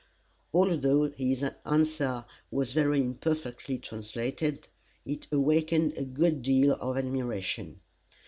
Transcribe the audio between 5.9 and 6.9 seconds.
a good deal